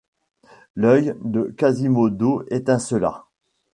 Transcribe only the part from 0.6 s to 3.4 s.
L’œil de Quasimodo étincela.